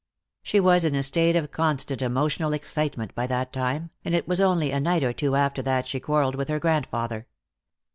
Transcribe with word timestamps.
She 0.41 0.59
was 0.59 0.83
in 0.83 0.95
a 0.95 1.03
state 1.03 1.35
of 1.35 1.51
constant 1.51 2.01
emotional 2.01 2.53
excitement 2.53 3.13
by 3.13 3.27
that 3.27 3.53
time, 3.53 3.91
and 4.03 4.15
it 4.15 4.27
was 4.27 4.41
only 4.41 4.71
a 4.71 4.79
night 4.79 5.03
or 5.03 5.13
two 5.13 5.35
after 5.35 5.61
that 5.61 5.85
she 5.85 5.99
quarreled 5.99 6.33
with 6.33 6.47
her 6.49 6.57
grandfather. 6.59 7.27